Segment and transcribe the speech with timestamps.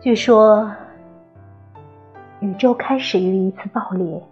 [0.00, 0.70] 据说，
[2.38, 4.22] 宇宙开始于一次爆裂，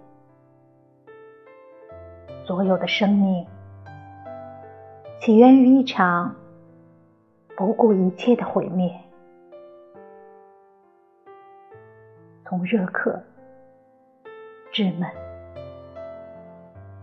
[2.45, 3.45] 所有的生命
[5.21, 6.37] 起源于一场
[7.57, 8.97] 不顾一切的毁灭。
[12.45, 13.21] 从热渴、
[14.73, 15.11] 稚闷、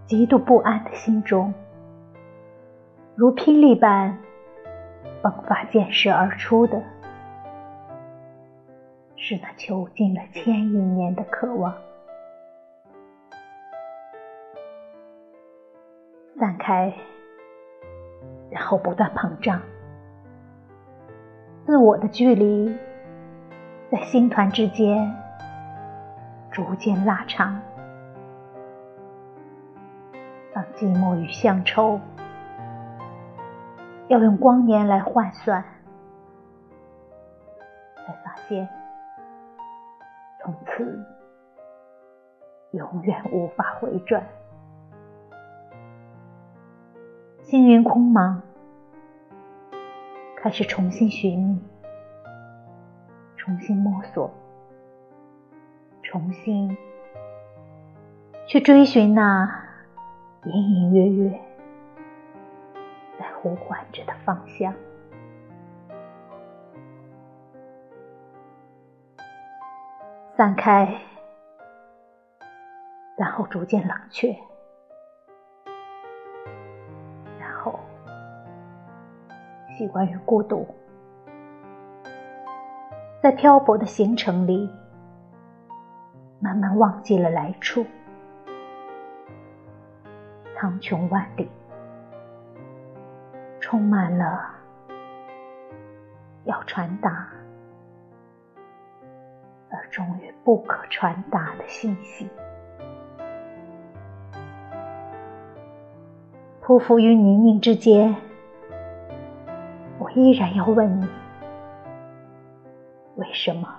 [0.05, 1.53] 极度不安的心中，
[3.13, 4.17] 如霹雳般
[5.21, 6.81] 迸发溅射而出的。
[9.25, 11.73] 是那囚禁了千亿年的渴望，
[16.37, 16.93] 散开，
[18.51, 19.61] 然后不断膨胀，
[21.65, 22.77] 自我的距离
[23.89, 25.15] 在星团之间
[26.51, 27.61] 逐渐拉长。
[30.53, 31.97] 当寂寞与乡愁
[34.09, 35.63] 要用光年来换算，
[38.05, 38.82] 才发现。
[40.43, 41.05] 从此，
[42.71, 44.21] 永远无法回转。
[47.43, 48.41] 星云空茫，
[50.35, 51.61] 开始重新寻觅，
[53.37, 54.29] 重新摸索，
[56.01, 56.77] 重新
[58.45, 59.63] 去追寻那
[60.43, 61.39] 隐隐约约
[63.17, 64.73] 在呼唤着的方向。
[70.35, 70.99] 散开，
[73.15, 74.35] 然后逐渐冷却，
[77.39, 77.79] 然后
[79.77, 80.67] 习惯于孤独，
[83.21, 84.67] 在漂泊的行程里，
[86.39, 87.85] 慢慢忘记了来处。
[90.55, 91.51] 苍穹万里，
[93.59, 94.49] 充满了
[96.45, 97.32] 要传达。
[99.93, 102.27] 终于不可传达的信息，
[106.59, 108.15] 匍匐于泥泞之间，
[109.99, 111.07] 我依然要问你：
[113.17, 113.69] 为什么？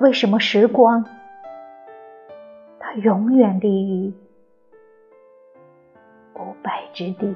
[0.00, 1.02] 为什么时光
[2.78, 4.12] 它永远立于
[6.34, 7.34] 不败之地？